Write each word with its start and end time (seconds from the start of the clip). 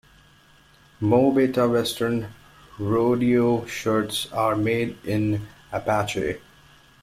Mo 0.99 1.31
Betta 1.31 1.69
western 1.69 2.29
rodeo 2.79 3.67
shirts 3.67 4.31
are 4.31 4.55
made 4.55 4.97
in 5.05 5.47
Apache. 5.71 6.37